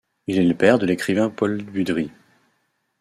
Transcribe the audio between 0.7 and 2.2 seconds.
de l’écrivain Paul Budry.